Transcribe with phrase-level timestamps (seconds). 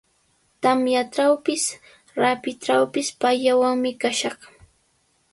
[0.61, 1.63] Tamyatrawpis,
[2.21, 4.39] rapitrawpis payllawanmi kashaq.